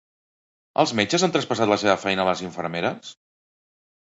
Els 0.83 0.93
metges 0.99 1.25
han 1.27 1.35
traspassat 1.35 1.71
la 1.73 1.77
seva 1.83 1.95
feina 2.05 2.25
a 2.25 2.27
les 2.31 2.43
infermeres? 2.47 3.13